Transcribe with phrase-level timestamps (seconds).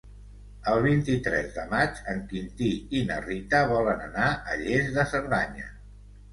[0.69, 5.73] El vint-i-tres de maig en Quintí i na Rita volen anar a Lles de Cerdanya.